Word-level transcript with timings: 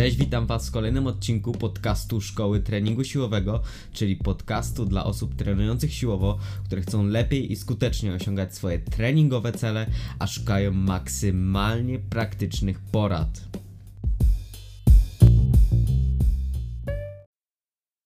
Cześć, 0.00 0.16
witam 0.16 0.46
Was 0.46 0.68
w 0.68 0.72
kolejnym 0.72 1.06
odcinku 1.06 1.52
podcastu 1.52 2.20
Szkoły 2.20 2.60
Treningu 2.60 3.04
Siłowego, 3.04 3.62
czyli 3.92 4.16
podcastu 4.16 4.86
dla 4.86 5.04
osób 5.04 5.34
trenujących 5.34 5.94
siłowo, 5.94 6.38
które 6.64 6.82
chcą 6.82 7.06
lepiej 7.06 7.52
i 7.52 7.56
skutecznie 7.56 8.14
osiągać 8.14 8.54
swoje 8.54 8.78
treningowe 8.78 9.52
cele, 9.52 9.86
a 10.18 10.26
szukają 10.26 10.72
maksymalnie 10.72 11.98
praktycznych 11.98 12.80
porad. 12.80 13.40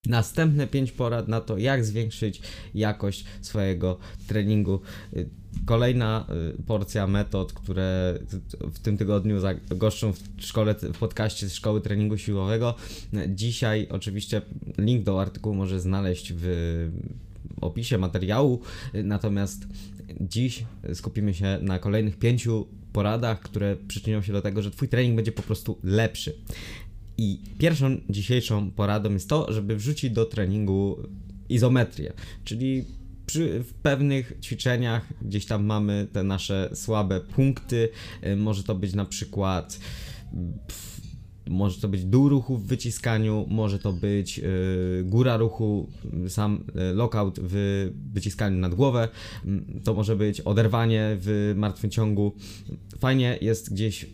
Następne 0.06 0.66
5 0.66 0.92
porad 0.92 1.28
na 1.28 1.40
to, 1.40 1.58
jak 1.58 1.84
zwiększyć 1.84 2.40
jakość 2.74 3.24
swojego 3.40 3.98
treningu. 4.26 4.80
Kolejna 5.66 6.26
y, 6.58 6.62
porcja 6.62 7.06
metod, 7.06 7.52
które 7.52 8.18
w 8.60 8.78
tym 8.78 8.96
tygodniu 8.96 9.36
goszczą 9.70 10.12
w 10.12 10.20
szkole, 10.38 10.74
w 10.74 10.98
podcaście 10.98 11.48
z 11.48 11.54
Szkoły 11.54 11.80
Treningu 11.80 12.18
Siłowego. 12.18 12.74
Dzisiaj 13.28 13.88
oczywiście 13.90 14.42
link 14.78 15.02
do 15.02 15.20
artykułu 15.20 15.54
może 15.54 15.80
znaleźć 15.80 16.32
w 16.36 16.90
opisie 17.60 17.98
materiału, 17.98 18.60
natomiast 19.04 19.66
dziś 20.20 20.64
skupimy 20.94 21.34
się 21.34 21.58
na 21.62 21.78
kolejnych 21.78 22.18
pięciu 22.18 22.66
poradach, 22.92 23.40
które 23.40 23.76
przyczynią 23.76 24.22
się 24.22 24.32
do 24.32 24.42
tego, 24.42 24.62
że 24.62 24.70
Twój 24.70 24.88
trening 24.88 25.16
będzie 25.16 25.32
po 25.32 25.42
prostu 25.42 25.78
lepszy. 25.82 26.34
I 27.18 27.40
pierwszą 27.58 27.96
dzisiejszą 28.10 28.70
poradą 28.70 29.12
jest 29.12 29.28
to, 29.28 29.52
żeby 29.52 29.76
wrzucić 29.76 30.10
do 30.10 30.24
treningu 30.24 30.98
izometrię, 31.48 32.12
czyli 32.44 32.84
w 33.40 33.74
pewnych 33.82 34.38
ćwiczeniach 34.42 35.12
gdzieś 35.22 35.46
tam 35.46 35.64
mamy 35.64 36.06
te 36.12 36.22
nasze 36.22 36.70
słabe 36.74 37.20
punkty. 37.20 37.88
Y, 38.26 38.36
może 38.36 38.62
to 38.62 38.74
być 38.74 38.94
na 38.94 39.04
przykład. 39.04 39.80
Może 41.50 41.80
to 41.80 41.88
być 41.88 42.04
dół 42.04 42.28
ruchu 42.28 42.56
w 42.56 42.66
wyciskaniu, 42.66 43.46
może 43.48 43.78
to 43.78 43.92
być 43.92 44.38
yy, 44.38 45.04
góra 45.04 45.36
ruchu, 45.36 45.88
sam 46.28 46.64
yy, 46.74 46.92
lockout 46.92 47.40
w 47.42 47.90
wyciskaniu 48.12 48.58
nad 48.58 48.74
głowę, 48.74 49.08
yy, 49.44 49.80
to 49.84 49.94
może 49.94 50.16
być 50.16 50.40
oderwanie 50.40 51.16
w 51.20 51.54
martwym 51.56 51.90
ciągu. 51.90 52.32
Fajnie 52.98 53.38
jest 53.40 53.72
gdzieś 53.72 54.06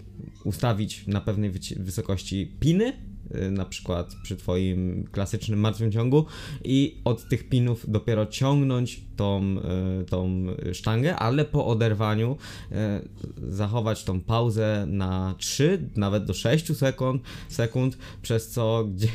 ustawić 0.45 1.07
na 1.07 1.21
pewnej 1.21 1.51
wysokości 1.77 2.57
piny, 2.61 2.93
Y, 2.93 3.10
na 3.51 3.65
przykład 3.65 4.15
przy 4.23 4.37
Twoim 4.37 5.05
klasycznym 5.13 5.61
martwym 5.61 5.93
ciągu 5.93 6.27
i 6.65 7.01
od 7.05 7.29
tych 7.29 7.49
pinów 7.49 7.91
dopiero 7.91 8.27
ciągnąć 8.27 9.01
tą, 9.21 9.57
y, 10.01 10.05
tą 10.05 10.47
sztangę, 10.73 11.17
ale 11.17 11.45
po 11.45 11.67
oderwaniu 11.67 12.37
y, 12.73 12.77
zachować 13.53 14.05
tą 14.05 14.21
pauzę 14.21 14.87
na 14.89 15.35
3, 15.39 15.89
nawet 15.97 16.25
do 16.25 16.35
6 16.35 16.77
sekund, 16.77 17.23
sekund 17.49 17.99
przez 18.23 18.51
co 18.51 18.85
gdzie, 18.85 19.09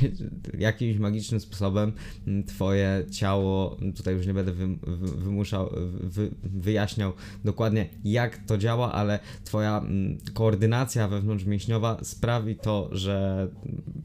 jakimś 0.58 0.98
magicznym 0.98 1.40
sposobem 1.40 1.92
mm, 2.28 2.44
Twoje 2.44 3.06
ciało, 3.12 3.78
tutaj 3.96 4.14
już 4.14 4.28
nie 4.28 4.34
będę 4.34 4.52
wy, 4.52 4.68
wy, 4.68 5.18
wymuszał, 5.18 5.70
wy, 6.02 6.32
wyjaśniał 6.44 7.14
dokładnie 7.46 7.90
jak 8.04 8.38
to 8.38 8.58
działa, 8.58 8.92
ale 8.92 9.20
Twoja 9.44 9.78
mm, 9.78 10.18
koordynacja 10.34 11.08
wewnątrzmięśniowa 11.08 11.98
sprawi 12.04 12.56
to, 12.56 12.90
że 12.92 13.48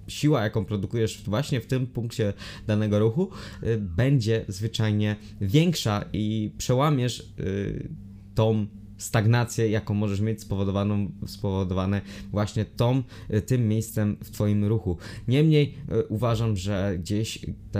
siła, 0.08 0.42
jaką 0.42 0.64
produkujesz 0.64 1.22
właśnie 1.22 1.60
w 1.60 1.66
tym 1.66 1.86
punkcie 1.86 2.32
danego 2.66 2.98
ruchu, 2.98 3.30
y, 3.62 3.78
będzie 3.78 4.44
zwyczajnie 4.48 5.16
większa 5.40 6.04
i 6.12 6.50
przełamiesz 6.58 7.32
y, 7.40 7.88
tą 8.34 8.66
stagnację, 8.98 9.68
jaką 9.68 9.94
możesz 9.94 10.20
mieć 10.20 10.40
spowodowaną, 10.40 11.10
spowodowane 11.26 12.00
właśnie 12.30 12.64
tą, 12.64 13.02
y, 13.34 13.42
tym 13.42 13.68
miejscem 13.68 14.16
w 14.24 14.30
Twoim 14.30 14.64
ruchu. 14.64 14.96
Niemniej 15.28 15.74
uważam, 16.08 16.56
że 16.56 16.96
gdzieś 16.98 17.38
to 17.72 17.78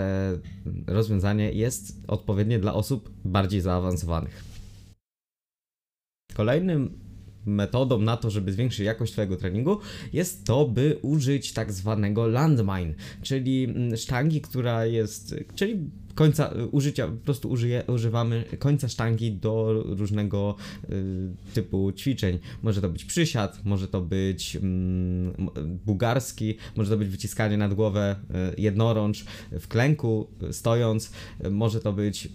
rozwiązanie 0.87 1.51
jest 1.51 2.03
odpowiednie 2.07 2.59
dla 2.59 2.73
osób 2.73 3.11
bardziej 3.25 3.61
zaawansowanych. 3.61 4.43
Kolejnym 6.33 6.99
metodą 7.45 8.01
na 8.01 8.17
to, 8.17 8.29
żeby 8.29 8.53
zwiększyć 8.53 8.79
jakość 8.79 9.11
Twojego 9.11 9.37
treningu, 9.37 9.77
jest 10.13 10.45
to, 10.45 10.65
by 10.65 10.99
użyć 11.01 11.53
tak 11.53 11.71
zwanego 11.71 12.27
landmine, 12.27 12.93
czyli 13.21 13.63
mm, 13.63 13.97
sztangi, 13.97 14.41
która 14.41 14.85
jest, 14.85 15.35
czyli 15.55 15.89
końca 16.15 16.53
użycia, 16.71 17.07
po 17.07 17.13
prostu 17.13 17.49
użyje, 17.49 17.83
używamy 17.87 18.43
końca 18.59 18.87
sztangi 18.87 19.31
do 19.31 19.83
różnego 19.85 20.55
y, 20.89 21.53
typu 21.53 21.91
ćwiczeń. 21.91 22.39
Może 22.61 22.81
to 22.81 22.89
być 22.89 23.05
przysiad, 23.05 23.65
może 23.65 23.87
to 23.87 24.01
być 24.01 24.55
mm, 24.55 25.33
może 26.75 26.91
to 26.91 26.97
być 26.97 27.09
wyciskanie 27.09 27.57
nad 27.57 27.73
głowę 27.73 28.15
y, 28.55 28.61
jednorącz 28.61 29.25
w 29.51 29.67
klęku, 29.67 30.27
stojąc, 30.51 31.11
y, 31.45 31.49
może 31.49 31.79
to 31.79 31.93
być 31.93 32.29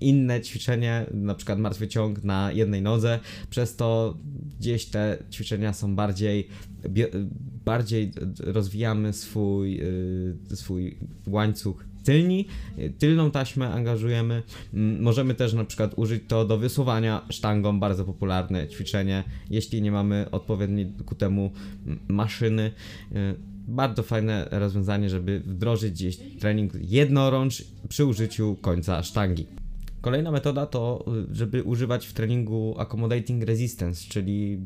inne 0.00 0.40
ćwiczenie, 0.40 1.06
na 1.14 1.34
przykład 1.34 1.58
martwy 1.58 1.88
ciąg 1.88 2.24
na 2.24 2.52
jednej 2.52 2.82
nodze, 2.82 3.18
przez 3.50 3.76
to 3.76 4.18
gdzieś 4.58 4.86
te 4.86 5.18
ćwiczenia 5.30 5.72
są 5.72 5.96
bardziej 5.96 6.48
bardziej 7.64 8.12
rozwijamy 8.40 9.12
swój, 9.12 9.80
y, 10.52 10.56
swój 10.56 10.98
łańcuch 11.26 11.84
tylni, 12.04 12.46
tylną 12.98 13.30
taśmę 13.30 13.68
angażujemy. 13.68 14.42
Mm, 14.74 15.02
możemy 15.02 15.34
też 15.34 15.52
na 15.52 15.64
przykład 15.64 15.92
użyć 15.96 16.22
to 16.28 16.44
do 16.44 16.58
wysuwania 16.58 17.26
sztangą, 17.30 17.80
bardzo 17.80 18.04
popularne 18.04 18.68
ćwiczenie, 18.68 19.24
jeśli 19.50 19.82
nie 19.82 19.92
mamy 19.92 20.26
odpowiedniej 20.32 20.92
ku 21.06 21.14
temu 21.14 21.52
maszyny. 22.08 22.72
Y, 23.12 23.34
bardzo 23.68 24.02
fajne 24.02 24.48
rozwiązanie, 24.50 25.10
żeby 25.10 25.40
wdrożyć 25.40 25.92
gdzieś 25.92 26.16
trening 26.16 26.72
jednorącz 26.74 27.64
przy 27.88 28.04
użyciu 28.04 28.56
końca 28.60 29.02
sztangi. 29.02 29.59
Kolejna 30.00 30.30
metoda 30.30 30.66
to, 30.66 31.04
żeby 31.32 31.62
używać 31.62 32.06
w 32.06 32.12
treningu 32.12 32.74
accommodating 32.78 33.44
resistance, 33.44 34.08
czyli, 34.08 34.60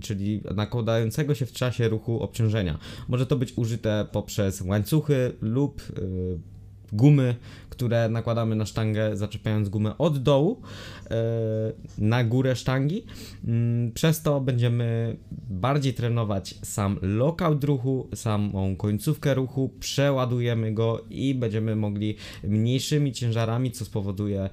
czyli 0.00 0.42
nakładającego 0.54 1.34
się 1.34 1.46
w 1.46 1.52
czasie 1.52 1.88
ruchu 1.88 2.20
obciążenia. 2.20 2.78
Może 3.08 3.26
to 3.26 3.36
być 3.36 3.52
użyte 3.56 4.06
poprzez 4.12 4.60
łańcuchy 4.60 5.32
lub 5.40 5.82
y, 5.98 6.38
gumy, 6.92 7.34
które 7.70 8.08
nakładamy 8.08 8.56
na 8.56 8.66
sztangę, 8.66 9.16
zaczepiając 9.16 9.68
gumę 9.68 9.98
od 9.98 10.22
dołu 10.22 10.62
e, 11.10 11.16
na 11.98 12.24
górę 12.24 12.56
sztangi. 12.56 13.04
Mm, 13.44 13.92
przez 13.92 14.22
to 14.22 14.40
będziemy 14.40 15.16
bardziej 15.50 15.94
trenować 15.94 16.54
sam 16.62 16.98
lockout 17.02 17.64
ruchu, 17.64 18.08
samą 18.14 18.76
końcówkę 18.76 19.34
ruchu, 19.34 19.70
przeładujemy 19.80 20.72
go 20.72 21.04
i 21.10 21.34
będziemy 21.34 21.76
mogli 21.76 22.16
mniejszymi 22.44 23.12
ciężarami, 23.12 23.70
co 23.70 23.84
spowoduje 23.84 24.40
e, 24.42 24.50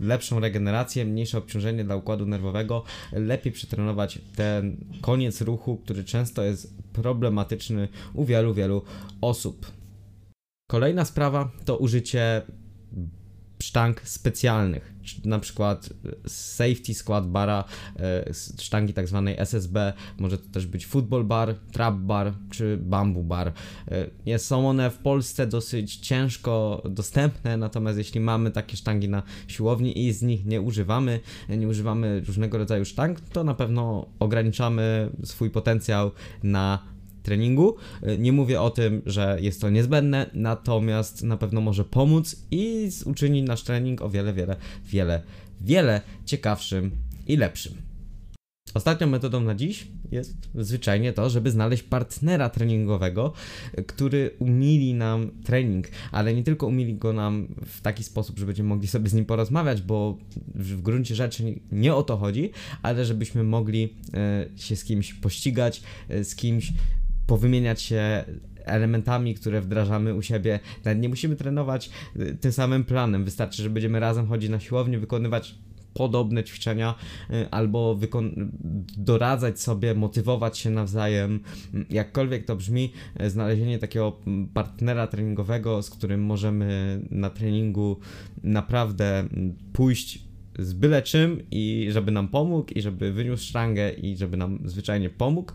lepszą 0.00 0.40
regenerację, 0.40 1.04
mniejsze 1.04 1.38
obciążenie 1.38 1.84
dla 1.84 1.96
układu 1.96 2.26
nerwowego, 2.26 2.82
lepiej 3.12 3.52
przetrenować 3.52 4.18
ten 4.36 4.76
koniec 5.00 5.40
ruchu, 5.40 5.76
który 5.76 6.04
często 6.04 6.42
jest 6.42 6.74
problematyczny 6.92 7.88
u 8.14 8.24
wielu, 8.24 8.54
wielu 8.54 8.82
osób. 9.20 9.66
Kolejna 10.66 11.04
sprawa 11.04 11.50
to 11.64 11.76
użycie 11.76 12.42
sztang 13.62 14.00
specjalnych, 14.00 14.94
na 15.24 15.38
przykład 15.38 15.88
safety 16.26 16.94
squad 16.94 17.28
bara, 17.28 17.64
e, 17.98 18.34
sztangi 18.60 18.92
tak 18.92 19.08
zwanej 19.08 19.34
SSB, 19.38 19.92
może 20.18 20.38
to 20.38 20.48
też 20.52 20.66
być 20.66 20.86
football 20.86 21.24
bar, 21.24 21.54
trap 21.72 21.94
bar 21.94 22.32
czy 22.50 22.76
bamboo 22.76 23.22
bar. 23.22 23.52
E, 24.26 24.38
są 24.38 24.68
one 24.68 24.90
w 24.90 24.98
Polsce 24.98 25.46
dosyć 25.46 25.96
ciężko 25.96 26.82
dostępne, 26.90 27.56
natomiast 27.56 27.98
jeśli 27.98 28.20
mamy 28.20 28.50
takie 28.50 28.76
sztangi 28.76 29.08
na 29.08 29.22
siłowni 29.48 30.06
i 30.06 30.12
z 30.12 30.22
nich 30.22 30.46
nie 30.46 30.60
używamy, 30.60 31.20
nie 31.48 31.68
używamy 31.68 32.20
różnego 32.26 32.58
rodzaju 32.58 32.84
sztang, 32.84 33.20
to 33.20 33.44
na 33.44 33.54
pewno 33.54 34.06
ograniczamy 34.18 35.10
swój 35.24 35.50
potencjał 35.50 36.10
na 36.42 36.95
treningu. 37.26 37.76
E, 38.02 38.18
nie 38.18 38.32
mówię 38.32 38.60
o 38.60 38.70
tym, 38.70 39.02
że 39.06 39.38
jest 39.40 39.60
to 39.60 39.70
niezbędne, 39.70 40.30
natomiast 40.34 41.22
na 41.22 41.36
pewno 41.36 41.60
może 41.60 41.84
pomóc 41.84 42.36
i 42.50 42.90
uczynić 43.04 43.48
nasz 43.48 43.62
trening 43.62 44.02
o 44.02 44.10
wiele, 44.10 44.32
wiele, 44.32 44.56
wiele, 44.84 45.22
wiele 45.60 46.00
ciekawszym 46.24 46.90
i 47.26 47.36
lepszym. 47.36 47.86
Ostatnią 48.74 49.06
metodą 49.06 49.40
na 49.40 49.54
dziś 49.54 49.86
jest 50.12 50.36
zwyczajnie 50.54 51.12
to, 51.12 51.30
żeby 51.30 51.50
znaleźć 51.50 51.82
partnera 51.82 52.48
treningowego, 52.48 53.32
który 53.86 54.30
umili 54.38 54.94
nam 54.94 55.30
trening, 55.44 55.88
ale 56.12 56.34
nie 56.34 56.42
tylko 56.42 56.66
umili 56.66 56.94
go 56.94 57.12
nam 57.12 57.48
w 57.66 57.80
taki 57.80 58.04
sposób, 58.04 58.38
że 58.38 58.46
będziemy 58.46 58.68
mogli 58.68 58.88
sobie 58.88 59.08
z 59.08 59.14
nim 59.14 59.24
porozmawiać, 59.24 59.82
bo 59.82 60.18
w 60.54 60.82
gruncie 60.82 61.14
rzeczy 61.14 61.60
nie 61.72 61.94
o 61.94 62.02
to 62.02 62.16
chodzi, 62.16 62.50
ale 62.82 63.04
żebyśmy 63.04 63.44
mogli 63.44 63.94
e, 64.14 64.46
się 64.56 64.76
z 64.76 64.84
kimś 64.84 65.14
pościgać, 65.14 65.82
e, 66.08 66.24
z 66.24 66.36
kimś 66.36 66.72
powymieniać 67.26 67.82
się 67.82 68.24
elementami, 68.64 69.34
które 69.34 69.60
wdrażamy 69.60 70.14
u 70.14 70.22
siebie. 70.22 70.60
Nawet 70.84 71.00
nie 71.00 71.08
musimy 71.08 71.36
trenować 71.36 71.90
y, 72.16 72.36
tym 72.40 72.52
samym 72.52 72.84
planem, 72.84 73.24
wystarczy, 73.24 73.62
że 73.62 73.70
będziemy 73.70 74.00
razem 74.00 74.26
chodzić 74.26 74.50
na 74.50 74.60
siłownię, 74.60 74.98
wykonywać 74.98 75.54
podobne 75.94 76.44
ćwiczenia, 76.44 76.94
y, 77.30 77.50
albo 77.50 77.98
doradzać 78.96 79.60
sobie, 79.60 79.94
motywować 79.94 80.58
się 80.58 80.70
nawzajem. 80.70 81.40
Mm, 81.74 81.86
Jakkolwiek 81.90 82.44
to 82.44 82.56
brzmi, 82.56 82.92
y, 83.20 83.30
znalezienie 83.30 83.78
takiego 83.78 84.16
mm, 84.26 84.48
partnera 84.48 85.06
treningowego, 85.06 85.82
z 85.82 85.90
którym 85.90 86.24
możemy 86.24 87.00
na 87.10 87.30
treningu 87.30 88.00
naprawdę 88.42 89.18
mm, 89.18 89.54
pójść 89.72 90.26
z 90.58 90.72
byle 90.72 91.02
czym 91.02 91.42
i 91.50 91.88
żeby 91.90 92.12
nam 92.12 92.28
pomógł 92.28 92.72
i 92.74 92.82
żeby 92.82 93.12
wyniósł 93.12 93.44
sztangę 93.44 93.92
i 93.92 94.16
żeby 94.16 94.36
nam 94.36 94.58
zwyczajnie 94.64 95.10
pomógł, 95.10 95.52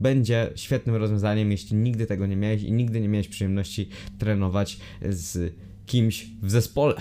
będzie 0.00 0.52
świetnym 0.54 0.96
rozwiązaniem, 0.96 1.50
jeśli 1.50 1.76
nigdy 1.76 2.06
tego 2.06 2.26
nie 2.26 2.36
miałeś 2.36 2.62
i 2.62 2.72
nigdy 2.72 3.00
nie 3.00 3.08
miałeś 3.08 3.28
przyjemności 3.28 3.88
trenować 4.18 4.80
z 5.10 5.54
kimś 5.86 6.26
w 6.42 6.50
zespole. 6.50 6.94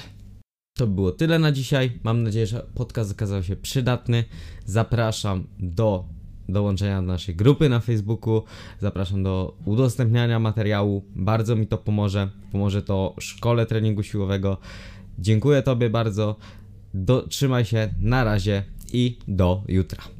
To 0.77 0.87
było 0.87 1.11
tyle 1.11 1.39
na 1.39 1.51
dzisiaj. 1.51 1.99
Mam 2.03 2.23
nadzieję, 2.23 2.47
że 2.47 2.65
podcast 2.75 3.11
okazał 3.11 3.43
się 3.43 3.55
przydatny. 3.55 4.23
Zapraszam 4.65 5.47
do 5.59 6.05
dołączenia 6.49 7.01
do 7.01 7.07
naszej 7.07 7.35
grupy 7.35 7.69
na 7.69 7.79
Facebooku. 7.79 8.43
Zapraszam 8.79 9.23
do 9.23 9.57
udostępniania 9.65 10.39
materiału. 10.39 11.05
Bardzo 11.15 11.55
mi 11.55 11.67
to 11.67 11.77
pomoże. 11.77 12.29
Pomoże 12.51 12.81
to 12.81 13.15
szkole 13.19 13.65
treningu 13.65 14.03
siłowego. 14.03 14.57
Dziękuję 15.19 15.61
Tobie 15.61 15.89
bardzo. 15.89 16.35
Do, 16.93 17.27
trzymaj 17.27 17.65
się, 17.65 17.89
na 17.99 18.23
razie 18.23 18.63
i 18.93 19.17
do 19.27 19.63
jutra. 19.67 20.18